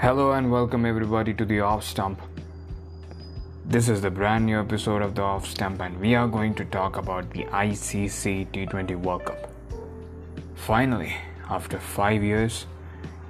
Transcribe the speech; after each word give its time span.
Hello 0.00 0.32
and 0.32 0.50
welcome 0.50 0.86
everybody 0.86 1.34
to 1.34 1.44
the 1.44 1.60
Off 1.60 1.84
Stump. 1.84 2.22
This 3.66 3.86
is 3.90 4.00
the 4.00 4.10
brand 4.10 4.46
new 4.46 4.58
episode 4.58 5.02
of 5.02 5.14
the 5.14 5.20
Off 5.20 5.46
Stump, 5.46 5.82
and 5.82 6.00
we 6.00 6.14
are 6.14 6.26
going 6.26 6.54
to 6.54 6.64
talk 6.64 6.96
about 6.96 7.28
the 7.32 7.44
ICC 7.44 8.46
T20 8.50 8.96
World 8.96 9.26
Cup. 9.26 9.52
Finally, 10.54 11.14
after 11.50 11.78
five 11.78 12.22
years, 12.22 12.64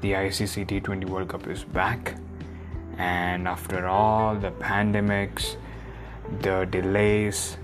the 0.00 0.12
ICC 0.12 0.64
T20 0.68 1.06
World 1.06 1.30
Cup 1.30 1.48
is 1.48 1.64
back, 1.64 2.14
and 2.98 3.48
after 3.48 3.89
all 3.89 4.37
the 4.37 4.52
pandemics, 4.52 5.57
the 6.43 6.68
delays, 6.71 7.57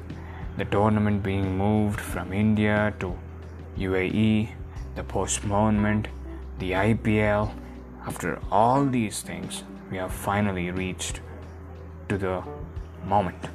the 0.57 0.65
tournament 0.65 1.23
being 1.23 1.57
moved 1.57 2.01
from 2.01 2.33
India 2.33 2.93
to 2.99 3.17
UAE, 3.79 4.49
the 4.97 5.05
postponement, 5.05 6.09
the 6.59 6.73
IPL, 6.73 7.53
after 8.07 8.39
all 8.53 8.87
these 8.87 9.23
things, 9.23 9.65
we 9.91 9.97
have 9.97 10.13
finally 10.13 10.71
reached 10.71 11.21
to 12.09 12.17
the 12.17 12.43
moment, 13.05 13.49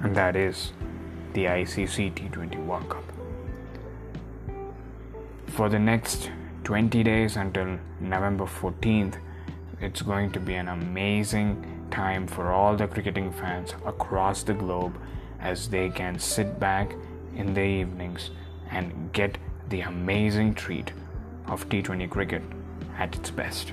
and 0.00 0.16
that 0.16 0.34
is 0.34 0.72
the 1.34 1.44
ICC 1.44 2.14
T20 2.14 2.64
World 2.64 2.88
Cup. 2.88 3.04
For 5.48 5.68
the 5.68 5.78
next 5.78 6.30
20 6.64 7.02
days 7.02 7.36
until 7.36 7.78
November 8.00 8.44
14th, 8.46 9.16
it's 9.80 10.00
going 10.00 10.32
to 10.32 10.40
be 10.40 10.54
an 10.54 10.68
amazing 10.68 11.86
time 11.90 12.26
for 12.26 12.50
all 12.50 12.76
the 12.76 12.86
cricketing 12.86 13.30
fans 13.30 13.74
across 13.84 14.42
the 14.42 14.54
globe 14.54 14.96
as 15.40 15.68
they 15.68 15.90
can 15.90 16.18
sit 16.18 16.58
back 16.58 16.94
in 17.36 17.52
the 17.52 17.60
evenings 17.62 18.30
and 18.70 19.12
get 19.12 19.36
the 19.68 19.82
amazing 19.82 20.54
treat 20.54 20.92
of 21.46 21.68
T20 21.68 22.08
cricket 22.08 22.42
at 22.98 23.14
its 23.16 23.30
best. 23.30 23.72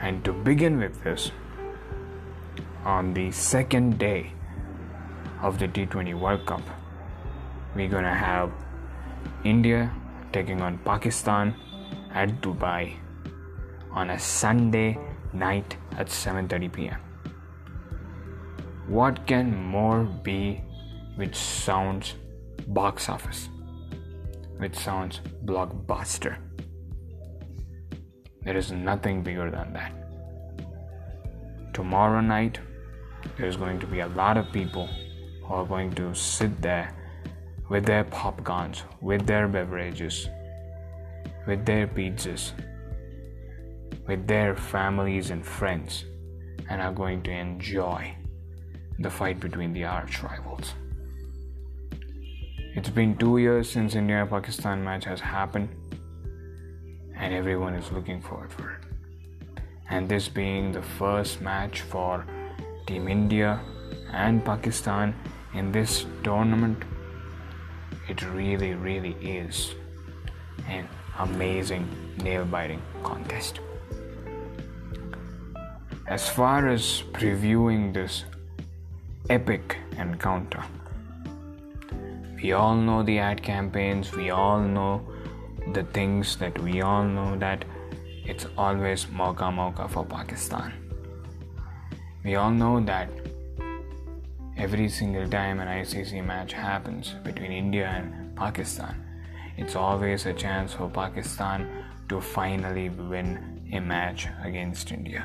And 0.00 0.24
to 0.24 0.32
begin 0.32 0.78
with 0.78 1.02
this, 1.02 1.30
on 2.84 3.14
the 3.14 3.30
second 3.30 3.98
day 3.98 4.32
of 5.42 5.58
the 5.58 5.68
T20 5.68 6.18
World 6.18 6.46
Cup, 6.46 6.62
we're 7.74 7.88
gonna 7.88 8.14
have 8.14 8.50
India 9.44 9.92
taking 10.32 10.60
on 10.62 10.78
Pakistan 10.78 11.54
at 12.12 12.40
Dubai 12.40 12.96
on 13.92 14.10
a 14.10 14.18
Sunday 14.18 14.98
night 15.32 15.76
at 15.96 16.08
7:30 16.08 16.72
p.m. 16.72 17.00
What 18.86 19.26
can 19.26 19.54
more 19.76 20.04
be 20.28 20.62
which 21.16 21.36
sounds 21.36 22.14
box 22.68 23.08
office, 23.08 23.48
which 24.56 24.76
sounds 24.76 25.20
blockbuster? 25.44 26.36
There 28.42 28.56
is 28.56 28.72
nothing 28.72 29.22
bigger 29.22 29.50
than 29.50 29.72
that. 29.72 29.92
Tomorrow 31.74 32.20
night, 32.20 32.60
there's 33.36 33.56
going 33.56 33.78
to 33.80 33.86
be 33.86 34.00
a 34.00 34.08
lot 34.08 34.36
of 34.36 34.50
people 34.52 34.88
who 35.42 35.54
are 35.54 35.64
going 35.64 35.92
to 35.94 36.14
sit 36.14 36.60
there 36.62 36.94
with 37.68 37.84
their 37.84 38.04
popcorns, 38.04 38.82
with 39.00 39.26
their 39.26 39.48
beverages, 39.48 40.28
with 41.46 41.64
their 41.66 41.86
pizzas, 41.86 42.52
with 44.06 44.26
their 44.26 44.54
families 44.56 45.30
and 45.30 45.44
friends, 45.44 46.04
and 46.68 46.80
are 46.80 46.92
going 46.92 47.22
to 47.22 47.30
enjoy 47.30 48.14
the 48.98 49.10
fight 49.10 49.38
between 49.38 49.72
the 49.72 49.84
arch 49.84 50.22
rivals. 50.22 50.74
It's 52.74 52.90
been 52.90 53.16
two 53.16 53.38
years 53.38 53.68
since 53.70 53.94
India 53.94 54.26
Pakistan 54.28 54.82
match 54.84 55.04
has 55.04 55.20
happened 55.20 55.68
and 57.18 57.34
everyone 57.34 57.74
is 57.74 57.90
looking 57.92 58.20
forward 58.20 58.52
for 58.52 58.70
it. 58.70 59.62
And 59.90 60.08
this 60.08 60.28
being 60.28 60.72
the 60.72 60.82
first 60.82 61.40
match 61.40 61.80
for 61.82 62.24
Team 62.86 63.08
India 63.08 63.60
and 64.12 64.44
Pakistan 64.44 65.14
in 65.54 65.72
this 65.72 66.06
tournament, 66.22 66.82
it 68.08 68.22
really, 68.32 68.74
really 68.74 69.16
is 69.20 69.74
an 70.68 70.88
amazing 71.18 71.88
nail 72.22 72.44
biting 72.44 72.82
contest. 73.02 73.60
As 76.06 76.28
far 76.28 76.68
as 76.68 77.02
previewing 77.12 77.92
this 77.92 78.24
epic 79.28 79.76
encounter, 79.98 80.62
we 82.42 82.52
all 82.52 82.76
know 82.76 83.02
the 83.02 83.18
ad 83.18 83.42
campaigns, 83.42 84.12
we 84.12 84.30
all 84.30 84.60
know 84.60 85.02
the 85.72 85.84
things 85.84 86.36
that 86.36 86.58
we 86.60 86.80
all 86.80 87.04
know 87.04 87.36
that 87.38 87.64
it's 88.24 88.46
always 88.56 89.06
Mauka 89.06 89.50
Mauka 89.58 89.88
for 89.90 90.04
Pakistan. 90.04 90.72
We 92.24 92.34
all 92.36 92.50
know 92.50 92.80
that 92.80 93.08
every 94.56 94.88
single 94.88 95.28
time 95.28 95.60
an 95.60 95.68
ICC 95.68 96.24
match 96.24 96.52
happens 96.52 97.14
between 97.24 97.52
India 97.52 97.86
and 97.86 98.36
Pakistan, 98.36 99.04
it's 99.56 99.76
always 99.76 100.26
a 100.26 100.32
chance 100.32 100.72
for 100.72 100.88
Pakistan 100.88 101.68
to 102.08 102.20
finally 102.20 102.88
win 102.88 103.68
a 103.72 103.80
match 103.80 104.28
against 104.42 104.92
India. 104.92 105.24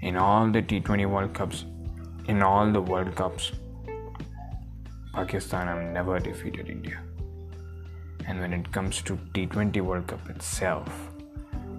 In 0.00 0.16
all 0.16 0.50
the 0.50 0.62
T20 0.62 1.08
World 1.08 1.32
Cups, 1.34 1.64
in 2.28 2.42
all 2.42 2.70
the 2.70 2.80
World 2.80 3.14
Cups, 3.14 3.52
Pakistan 5.14 5.66
have 5.66 5.82
never 5.92 6.18
defeated 6.18 6.68
India. 6.68 7.00
And 8.26 8.40
when 8.40 8.52
it 8.52 8.72
comes 8.72 9.02
to 9.02 9.16
T20 9.34 9.80
World 9.82 10.08
Cup 10.08 10.28
itself, 10.28 10.88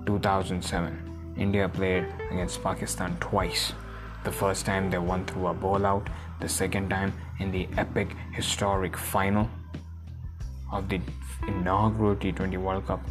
2007, 0.05 1.33
India 1.37 1.67
played 1.67 2.05
against 2.31 2.63
Pakistan 2.63 3.17
twice. 3.19 3.73
The 4.23 4.31
first 4.31 4.65
time 4.65 4.89
they 4.89 4.97
won 4.97 5.25
through 5.25 5.47
a 5.47 5.53
ball 5.53 5.85
out, 5.85 6.07
the 6.39 6.47
second 6.47 6.89
time 6.89 7.13
in 7.39 7.51
the 7.51 7.67
epic 7.77 8.15
historic 8.31 8.95
final 8.95 9.49
of 10.71 10.87
the 10.87 11.01
inaugural 11.47 12.15
T20 12.15 12.57
World 12.57 12.87
Cup, 12.87 13.01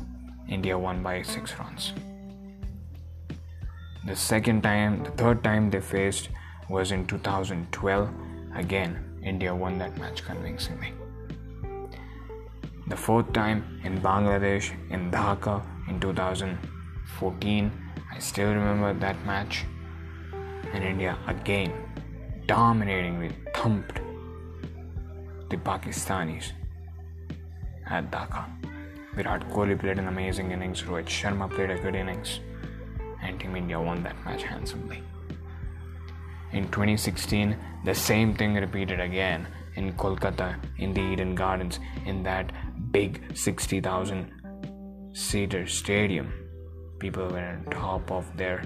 India 0.48 0.78
won 0.78 1.02
by 1.02 1.22
6 1.22 1.58
runs. 1.58 1.92
The 4.06 4.16
second 4.16 4.62
time, 4.62 5.02
the 5.04 5.10
third 5.10 5.44
time 5.44 5.70
they 5.70 5.80
faced 5.80 6.30
was 6.70 6.92
in 6.92 7.06
2012. 7.06 8.08
Again, 8.54 9.18
India 9.22 9.54
won 9.54 9.78
that 9.78 9.96
match 9.98 10.24
convincingly 10.24 10.92
the 12.88 12.96
fourth 12.96 13.32
time 13.32 13.80
in 13.84 14.00
Bangladesh 14.00 14.72
in 14.90 15.10
Dhaka 15.10 15.62
in 15.88 15.98
2014. 16.00 17.72
I 18.12 18.18
still 18.18 18.48
remember 18.48 18.92
that 18.94 19.16
match. 19.26 19.64
And 20.72 20.84
India 20.84 21.18
again 21.26 21.72
dominatingly 22.46 23.30
thumped 23.54 24.00
the 25.50 25.56
Pakistanis 25.56 26.52
at 27.88 28.10
Dhaka. 28.10 28.44
Virat 29.14 29.48
Kohli 29.48 29.78
played 29.78 29.98
an 29.98 30.08
amazing 30.08 30.50
innings, 30.50 30.82
Rohit 30.82 31.06
Sharma 31.06 31.50
played 31.50 31.70
a 31.70 31.78
good 31.78 31.94
innings, 31.94 32.40
and 33.22 33.40
Team 33.40 33.56
India 33.56 33.80
won 33.80 34.02
that 34.02 34.16
match 34.24 34.42
handsomely. 34.42 35.02
In 36.52 36.64
2016, 36.64 37.56
the 37.84 37.94
same 37.94 38.34
thing 38.34 38.54
repeated 38.54 39.00
again 39.00 39.46
in 39.76 39.92
Kolkata 39.94 40.56
in 40.78 40.92
the 40.92 41.00
Eden 41.00 41.34
Gardens 41.34 41.80
in 42.04 42.22
that 42.24 42.52
big 42.96 43.20
60,000 43.34 45.12
seater 45.12 45.66
stadium. 45.66 46.28
People 46.98 47.26
were 47.28 47.48
on 47.54 47.64
top 47.70 48.10
of 48.10 48.24
their 48.40 48.62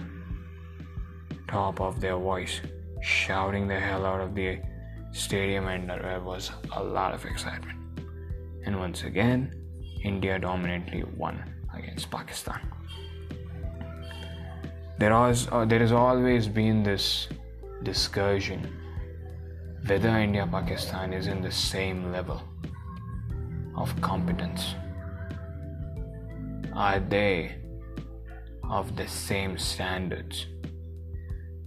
top 1.49 1.81
of 1.81 2.01
their 2.01 2.17
voice, 2.17 2.61
shouting 3.03 3.67
the 3.67 3.81
hell 3.87 4.07
out 4.11 4.21
of 4.27 4.37
the 4.37 4.51
stadium, 5.11 5.67
and 5.67 5.91
there 5.91 6.21
was 6.33 6.53
a 6.81 6.83
lot 6.99 7.13
of 7.13 7.25
excitement. 7.25 7.79
And 8.65 8.79
once 8.79 9.03
again, 9.03 9.41
India 10.05 10.39
dominantly 10.39 11.03
won 11.23 11.37
against 11.79 12.09
Pakistan. 12.17 12.61
There 15.01 15.15
was 15.23 15.49
uh, 15.51 15.65
there 15.65 15.83
has 15.87 15.95
always 16.05 16.47
been 16.61 16.85
this 16.93 17.07
discussion 17.83 18.61
whether 19.91 20.15
India 20.29 20.47
Pakistan 20.59 21.19
is 21.21 21.27
in 21.35 21.43
the 21.49 21.55
same 21.59 22.13
level 22.13 22.41
of 23.81 24.01
competence? 24.01 24.75
Are 26.73 27.01
they 27.01 27.57
of 28.69 28.97
the 28.97 29.09
same 29.09 29.57
standards? 29.59 30.47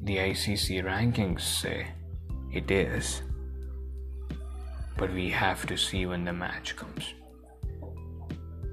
The 0.03 0.17
ICC 0.17 0.83
rankings 0.83 1.41
say 1.41 1.87
it 2.51 2.69
is, 2.69 3.21
but 4.97 5.13
we 5.13 5.29
have 5.29 5.65
to 5.67 5.77
see 5.77 6.05
when 6.05 6.23
the 6.25 6.33
match 6.33 6.75
comes. 6.75 7.13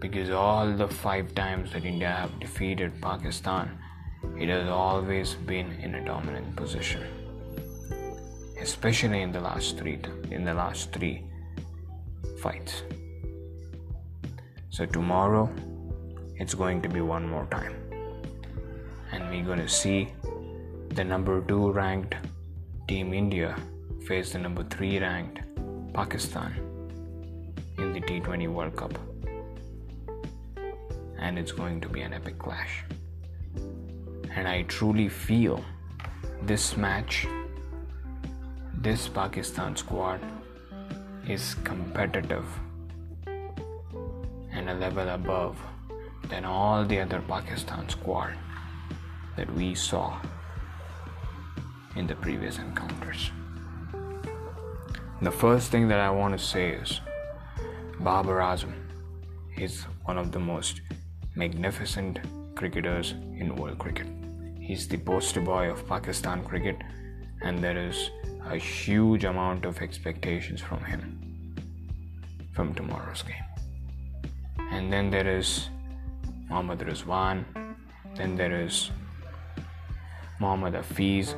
Because 0.01 0.31
all 0.31 0.73
the 0.73 0.89
five 0.89 1.35
times 1.35 1.73
that 1.73 1.85
India 1.85 2.11
have 2.11 2.39
defeated 2.41 3.01
Pakistan, 3.01 3.79
it 4.39 4.49
has 4.49 4.69
always 4.69 5.35
been 5.35 5.73
in 5.73 5.95
a 5.95 6.05
dominant 6.05 6.57
position 6.57 7.05
especially 8.61 9.23
in 9.23 9.33
the 9.33 9.41
last 9.41 9.79
three 9.79 9.99
in 10.31 10.45
the 10.45 10.53
last 10.53 10.93
three 10.93 11.25
fights 12.43 12.83
so 14.71 14.87
tomorrow 14.87 15.51
it's 16.37 16.55
going 16.55 16.81
to 16.81 16.89
be 16.89 17.01
one 17.01 17.29
more 17.29 17.47
time. 17.51 17.75
And 19.13 19.29
we're 19.29 19.45
going 19.45 19.59
to 19.59 19.69
see 19.69 20.09
the 20.91 21.05
number 21.05 21.41
2 21.43 21.73
ranked 21.73 22.15
Team 22.87 23.13
India 23.13 23.57
face 24.07 24.33
the 24.33 24.39
number 24.39 24.63
3 24.63 25.01
ranked 25.01 25.41
Pakistan 25.93 26.55
in 27.79 27.93
the 27.93 28.01
T20 28.01 28.49
World 28.49 28.77
Cup. 28.77 28.97
And 31.19 31.39
it's 31.39 31.53
going 31.53 31.81
to 31.81 31.89
be 31.89 32.03
an 32.03 32.13
epic 32.13 32.39
clash. 32.39 32.85
And 34.35 34.47
I 34.47 34.63
truly 34.63 35.09
feel 35.09 35.65
this 36.43 36.77
match, 36.77 37.27
this 38.73 39.09
Pakistan 39.09 39.77
squad 39.77 40.21
is 41.29 41.55
competitive 41.65 42.47
a 44.71 44.75
level 44.75 45.09
above 45.09 45.57
than 46.29 46.45
all 46.45 46.85
the 46.85 47.01
other 47.01 47.21
Pakistan 47.29 47.89
squad 47.89 48.35
that 49.37 49.53
we 49.55 49.75
saw 49.75 50.21
in 51.97 52.07
the 52.07 52.15
previous 52.15 52.59
encounters. 52.59 53.31
The 55.23 55.31
first 55.31 55.71
thing 55.71 55.89
that 55.89 56.01
I 56.01 56.11
want 56.11 56.39
to 56.39 56.45
say 56.45 56.71
is 56.71 57.01
Babar 57.99 58.39
Azam 58.39 58.75
is 59.57 59.83
one 60.05 60.19
of 60.19 60.31
the 60.31 60.39
most 60.39 60.81
magnificent 61.35 62.21
cricketers 62.55 63.13
in 63.37 63.57
world 63.57 63.79
cricket. 63.79 64.07
He's 64.61 64.87
the 64.87 64.99
poster 64.99 65.41
boy 65.41 65.71
of 65.71 65.87
Pakistan 65.87 66.45
cricket, 66.45 66.77
and 67.43 67.59
there 67.59 67.77
is 67.77 68.11
a 68.49 68.57
huge 68.57 69.25
amount 69.25 69.65
of 69.65 69.83
expectations 69.83 70.61
from 70.61 70.85
him 70.85 71.03
from 72.53 72.75
tomorrow's 72.75 73.23
game. 73.23 73.60
And 74.71 74.93
then 74.93 75.11
there 75.11 75.29
is 75.29 75.69
Mohammad 76.49 76.81
Rizwan, 76.81 77.45
then 78.17 78.37
there 78.37 78.61
is 78.61 78.91
Mohammad 80.41 80.75
Hafiz, 80.75 81.35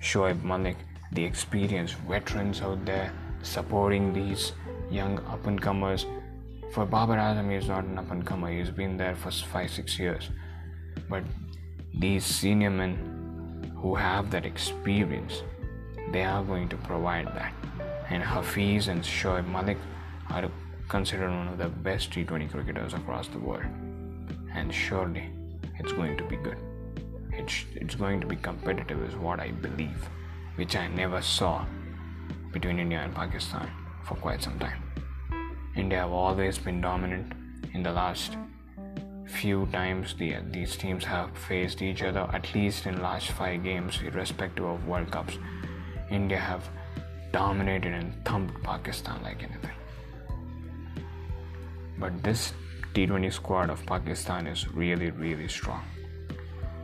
Shoaib 0.00 0.42
Malik, 0.42 0.76
the 1.12 1.24
experienced 1.24 1.94
veterans 2.08 2.60
out 2.60 2.84
there 2.84 3.12
supporting 3.42 4.12
these 4.12 4.52
young 4.90 5.18
up 5.26 5.46
and 5.46 5.60
comers. 5.60 6.06
For 6.72 6.84
Babar 6.84 7.16
Azam, 7.16 7.52
he's 7.54 7.68
not 7.68 7.84
an 7.84 7.98
up 7.98 8.10
and 8.10 8.24
comer, 8.26 8.50
he's 8.50 8.70
been 8.70 8.96
there 8.96 9.14
for 9.14 9.30
five, 9.30 9.70
six 9.70 9.98
years. 9.98 10.30
But 11.08 11.24
these 11.94 12.24
senior 12.24 12.70
men 12.70 13.72
who 13.76 13.94
have 13.94 14.30
that 14.30 14.44
experience, 14.44 15.42
they 16.12 16.24
are 16.24 16.42
going 16.42 16.68
to 16.68 16.76
provide 16.76 17.26
that. 17.28 17.52
And 18.10 18.22
Hafiz 18.22 18.88
and 18.88 19.02
Shoaib 19.02 19.48
Malik 19.48 19.78
are 20.30 20.50
considered 20.88 21.30
one 21.30 21.48
of 21.48 21.58
the 21.58 21.68
best 21.68 22.10
T20 22.10 22.50
cricketers 22.50 22.94
across 22.94 23.28
the 23.28 23.38
world. 23.38 23.66
And 24.54 24.72
surely 24.72 25.30
it's 25.78 25.92
going 25.92 26.16
to 26.16 26.24
be 26.24 26.36
good. 26.36 26.58
It's, 27.32 27.64
it's 27.74 27.94
going 27.94 28.20
to 28.20 28.26
be 28.26 28.36
competitive, 28.36 29.02
is 29.02 29.16
what 29.16 29.40
I 29.40 29.50
believe, 29.50 30.08
which 30.56 30.76
I 30.76 30.88
never 30.88 31.20
saw 31.20 31.66
between 32.52 32.78
India 32.78 33.00
and 33.00 33.14
Pakistan 33.14 33.70
for 34.04 34.14
quite 34.14 34.42
some 34.42 34.58
time. 34.58 34.82
India 35.76 35.98
have 35.98 36.12
always 36.12 36.56
been 36.56 36.80
dominant 36.80 37.32
in 37.74 37.82
the 37.82 37.92
last 37.92 38.36
few 39.26 39.66
times 39.66 40.14
the, 40.14 40.36
these 40.50 40.76
teams 40.76 41.04
have 41.04 41.36
faced 41.36 41.82
each 41.82 42.02
other 42.02 42.28
at 42.32 42.54
least 42.54 42.86
in 42.86 43.02
last 43.02 43.30
five 43.32 43.62
games 43.62 44.00
irrespective 44.02 44.64
of 44.64 44.86
world 44.86 45.10
cups 45.10 45.38
india 46.10 46.38
have 46.38 46.68
dominated 47.32 47.92
and 47.92 48.14
thumped 48.24 48.62
pakistan 48.62 49.20
like 49.22 49.42
anything 49.42 49.75
but 51.98 52.22
this 52.22 52.52
T20 52.94 53.32
squad 53.32 53.70
of 53.70 53.84
Pakistan 53.86 54.46
is 54.46 54.68
really, 54.68 55.10
really 55.10 55.48
strong. 55.48 55.82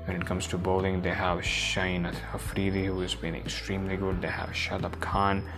When 0.05 0.17
it 0.17 0.27
comes 0.27 0.47
to 0.49 0.59
bowling, 0.59 1.01
they 1.01 1.11
have 1.11 1.39
Shaheen 1.39 2.13
Afridi, 2.35 2.87
who 2.87 3.01
has 3.01 3.15
been 3.15 3.35
extremely 3.35 3.97
good. 3.97 4.21
They 4.21 4.29
have 4.29 4.51
Shadab 4.51 4.99
Khan, 5.01 5.49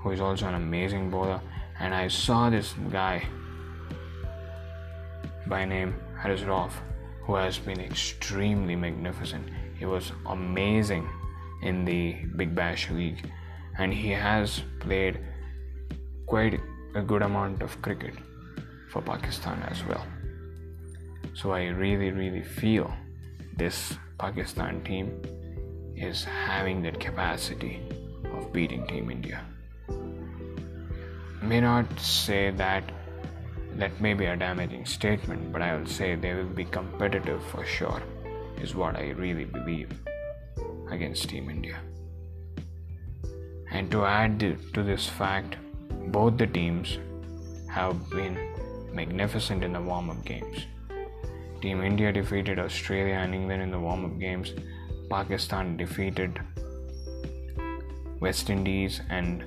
who 0.00 0.10
is 0.10 0.20
also 0.20 0.46
an 0.48 0.54
amazing 0.54 1.10
bowler. 1.10 1.40
And 1.78 1.94
I 1.94 2.08
saw 2.08 2.50
this 2.50 2.74
guy 2.90 3.24
by 5.46 5.64
name 5.64 5.94
Haris 6.16 6.42
Rauf, 6.42 6.72
who 7.22 7.34
has 7.34 7.58
been 7.58 7.80
extremely 7.80 8.76
magnificent. 8.76 9.48
He 9.78 9.86
was 9.86 10.12
amazing 10.26 11.08
in 11.62 11.84
the 11.84 12.12
Big 12.36 12.54
Bash 12.54 12.90
League, 12.90 13.30
and 13.78 13.92
he 13.92 14.10
has 14.10 14.62
played 14.78 15.20
quite 16.26 16.60
a 16.94 17.02
good 17.02 17.22
amount 17.22 17.62
of 17.62 17.80
cricket 17.82 18.14
for 18.90 19.00
Pakistan 19.02 19.62
as 19.70 19.84
well. 19.86 20.04
So 21.34 21.52
I 21.52 21.68
really, 21.68 22.10
really 22.10 22.42
feel 22.42 22.92
this 23.56 23.94
Pakistan 24.18 24.82
team 24.84 25.22
is 25.96 26.24
having 26.24 26.82
that 26.82 26.98
capacity 26.98 27.80
of 28.32 28.52
beating 28.52 28.86
Team 28.86 29.10
India. 29.10 29.44
May 31.42 31.60
not 31.60 31.98
say 31.98 32.50
that 32.50 32.84
that 33.76 34.00
may 34.00 34.14
be 34.14 34.26
a 34.26 34.36
damaging 34.36 34.84
statement, 34.84 35.52
but 35.52 35.62
I 35.62 35.76
will 35.76 35.86
say 35.86 36.14
they 36.14 36.34
will 36.34 36.44
be 36.44 36.64
competitive 36.64 37.42
for 37.44 37.64
sure, 37.64 38.02
is 38.60 38.74
what 38.74 38.96
I 38.96 39.10
really 39.10 39.44
believe 39.44 39.90
against 40.90 41.28
Team 41.28 41.48
India. 41.48 41.78
And 43.70 43.90
to 43.92 44.04
add 44.04 44.40
to 44.40 44.82
this 44.82 45.06
fact, 45.06 45.56
both 46.08 46.36
the 46.36 46.46
teams 46.46 46.98
have 47.68 48.10
been 48.10 48.36
magnificent 48.92 49.64
in 49.64 49.72
the 49.72 49.80
warm 49.80 50.10
up 50.10 50.24
games. 50.24 50.66
Team 51.60 51.82
India 51.82 52.12
defeated 52.12 52.58
Australia 52.58 53.14
and 53.14 53.34
England 53.34 53.62
in 53.62 53.70
the 53.70 53.78
warm 53.78 54.04
up 54.04 54.18
games. 54.18 54.52
Pakistan 55.10 55.76
defeated 55.76 56.40
West 58.20 58.50
Indies 58.50 59.00
and 59.10 59.44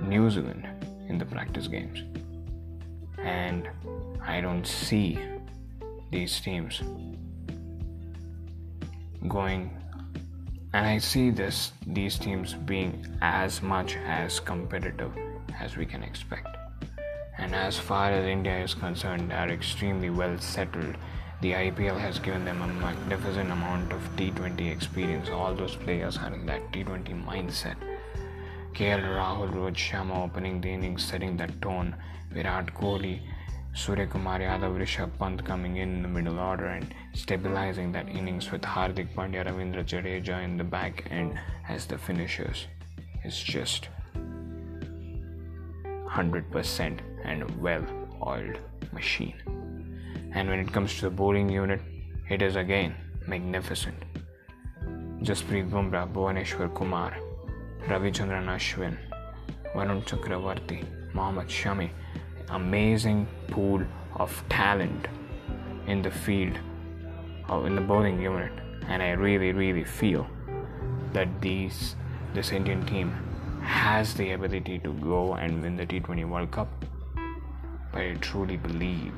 New 0.00 0.30
Zealand 0.30 0.68
in 1.08 1.18
the 1.18 1.24
practice 1.24 1.68
games. 1.68 2.02
And 3.18 3.68
I 4.22 4.40
don't 4.40 4.66
see 4.66 5.18
these 6.10 6.40
teams 6.40 6.82
going 9.26 9.70
and 10.74 10.86
I 10.86 10.98
see 10.98 11.30
this 11.30 11.72
these 11.86 12.18
teams 12.18 12.54
being 12.54 13.04
as 13.22 13.62
much 13.62 13.96
as 13.96 14.38
competitive 14.38 15.12
as 15.58 15.76
we 15.76 15.86
can 15.86 16.02
expect. 16.02 16.57
And 17.38 17.54
as 17.54 17.78
far 17.78 18.10
as 18.10 18.26
India 18.26 18.58
is 18.58 18.74
concerned, 18.74 19.32
are 19.32 19.48
extremely 19.48 20.10
well 20.10 20.36
settled. 20.38 20.96
The 21.40 21.52
IPL 21.52 21.98
has 21.98 22.18
given 22.18 22.44
them 22.44 22.60
a 22.62 22.66
magnificent 22.66 23.52
amount 23.52 23.92
of 23.92 24.00
T20 24.16 24.72
experience. 24.72 25.28
All 25.28 25.54
those 25.54 25.76
players 25.76 26.16
having 26.16 26.44
that 26.46 26.72
T20 26.72 27.24
mindset. 27.24 27.76
KL 28.74 29.02
Rahul, 29.02 29.52
Rohit 29.52 29.76
Sharma 29.76 30.24
opening 30.24 30.60
the 30.60 30.68
innings, 30.68 31.04
setting 31.04 31.36
that 31.36 31.62
tone. 31.62 31.94
Virat 32.32 32.74
Kohli, 32.74 33.20
Surya 33.72 34.06
Kumar 34.08 34.40
Yadav, 34.40 34.76
Rishabh 34.76 35.16
Pant 35.18 35.44
coming 35.44 35.76
in, 35.76 35.94
in 35.96 36.02
the 36.02 36.08
middle 36.08 36.40
order 36.40 36.66
and 36.66 36.92
stabilizing 37.14 37.92
that 37.92 38.08
innings 38.08 38.50
with 38.50 38.62
Hardik 38.62 39.14
Pandya, 39.14 39.46
Ravindra 39.46 39.84
Jadeja 39.84 40.42
in 40.42 40.56
the 40.56 40.64
back 40.64 41.06
end 41.10 41.38
as 41.68 41.86
the 41.86 41.96
finishers. 41.96 42.66
It's 43.22 43.40
just 43.40 43.88
100% 46.08 47.00
and 47.28 47.44
well 47.60 47.84
oiled 48.26 48.58
machine. 48.92 49.34
And 50.34 50.48
when 50.48 50.60
it 50.60 50.72
comes 50.72 50.94
to 50.96 51.02
the 51.02 51.10
bowling 51.10 51.48
unit, 51.48 51.80
it 52.28 52.42
is 52.42 52.56
again 52.56 52.94
magnificent. 53.26 54.02
Jasprit 55.28 55.70
Bumrah, 55.70 56.06
Bhuvaneshwar 56.12 56.74
Kumar, 56.74 57.12
Ravichandran 57.86 58.46
Ashwin, 58.56 58.96
Varun 59.74 60.02
Chakravarti, 60.10 60.80
Mohammad 61.12 61.48
Shami, 61.48 61.90
amazing 62.50 63.26
pool 63.48 63.82
of 64.16 64.42
talent 64.48 65.08
in 65.86 66.02
the 66.02 66.10
field, 66.10 66.58
or 67.48 67.66
in 67.66 67.74
the 67.74 67.80
bowling 67.80 68.20
unit, 68.20 68.52
and 68.88 69.02
I 69.02 69.10
really, 69.10 69.52
really 69.52 69.84
feel 69.84 70.26
that 71.12 71.40
these 71.40 71.96
this 72.34 72.52
Indian 72.52 72.84
team 72.86 73.10
has 73.62 74.14
the 74.14 74.32
ability 74.32 74.78
to 74.80 74.92
go 74.94 75.34
and 75.34 75.62
win 75.62 75.76
the 75.76 75.86
T20 75.86 76.28
World 76.28 76.50
Cup 76.50 76.68
I 77.98 78.14
truly 78.20 78.56
believe 78.56 79.12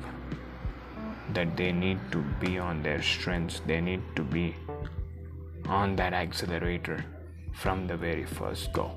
that 1.33 1.55
they 1.55 1.71
need 1.71 1.99
to 2.11 2.23
be 2.39 2.57
on 2.57 2.81
their 2.81 3.01
strengths, 3.01 3.61
they 3.67 3.79
need 3.79 4.01
to 4.15 4.23
be 4.23 4.55
on 5.67 5.95
that 5.97 6.13
accelerator 6.13 7.05
from 7.53 7.85
the 7.85 7.95
very 7.95 8.25
first 8.25 8.73
go. 8.73 8.91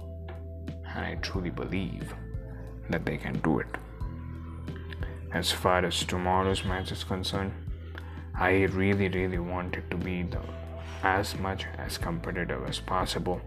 And 0.94 1.04
I 1.04 1.16
truly 1.16 1.50
believe 1.50 2.14
that 2.88 3.04
they 3.04 3.18
can 3.18 3.38
do 3.40 3.58
it. 3.58 3.66
As 5.32 5.52
far 5.52 5.84
as 5.84 6.02
tomorrow's 6.04 6.64
match 6.64 6.90
is 6.90 7.04
concerned, 7.04 7.52
I 8.34 8.62
really, 8.62 9.08
really 9.08 9.38
want 9.38 9.76
it 9.76 9.90
to 9.90 9.98
be 9.98 10.22
the, 10.22 10.40
as 11.02 11.38
much 11.38 11.66
as 11.76 11.98
competitive 11.98 12.66
as 12.66 12.80
possible. 12.80 13.40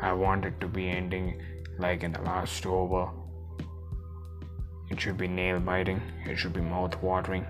I 0.00 0.12
want 0.12 0.44
it 0.44 0.60
to 0.60 0.68
be 0.68 0.88
ending 0.88 1.42
like 1.78 2.04
in 2.04 2.12
the 2.12 2.22
last 2.22 2.64
over 2.64 3.10
it 4.92 5.00
should 5.00 5.16
be 5.16 5.26
nail 5.26 5.58
biting, 5.58 6.02
it 6.26 6.36
should 6.36 6.52
be 6.52 6.60
mouth 6.60 7.02
watering, 7.02 7.46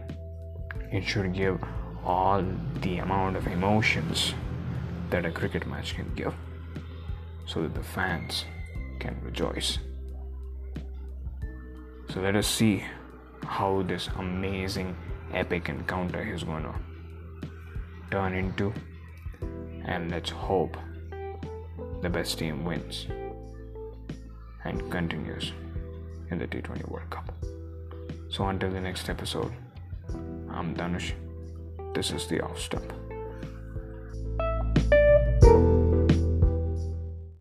it 0.92 1.02
should 1.02 1.34
give 1.34 1.58
all 2.04 2.44
the 2.82 2.99
amount 2.99 3.37
of 3.37 3.49
emotions 3.49 4.32
that 5.11 5.26
a 5.26 5.30
cricket 5.30 5.66
match 5.66 5.96
can 5.96 6.08
give 6.14 6.32
so 7.44 7.62
that 7.62 7.75
the 7.75 7.82
fans 7.82 8.44
can 9.00 9.16
rejoice. 9.25 9.78
So 12.11 12.20
let 12.20 12.37
us 12.37 12.46
see 12.46 12.84
how 13.44 13.82
this 13.82 14.08
amazing 14.18 14.94
epic 15.34 15.68
encounter 15.68 16.22
is 16.22 16.44
going 16.44 16.62
to 16.62 16.75
turn 18.12 18.34
into, 18.34 18.72
and 19.84 20.12
let's 20.12 20.30
hope 20.30 20.76
the 22.02 22.08
best 22.08 22.38
team 22.38 22.64
wins 22.64 23.08
and 24.64 24.88
continues 24.92 25.52
in 26.32 26.38
the 26.38 26.46
T20 26.46 26.88
World 26.88 27.10
Cup. 27.10 27.30
So 28.30 28.48
until 28.48 28.70
the 28.70 28.80
next 28.80 29.10
episode, 29.10 29.52
I'm 30.50 30.74
Dhanush. 30.74 31.12
This 31.94 32.10
is 32.10 32.26
the 32.26 32.40
Off 32.40 32.58
Stump. 32.58 33.01